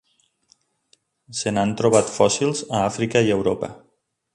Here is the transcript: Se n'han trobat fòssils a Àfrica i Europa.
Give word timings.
Se 1.41 1.53
n'han 1.55 1.75
trobat 1.83 2.11
fòssils 2.17 2.67
a 2.71 2.85
Àfrica 2.91 3.27
i 3.31 3.35
Europa. 3.41 3.75